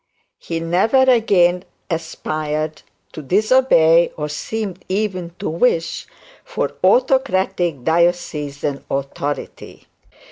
[0.39, 2.81] He never again aspired
[3.13, 6.07] to disobey, or seemed even to wish
[6.43, 9.85] for autocratic diocesan authority.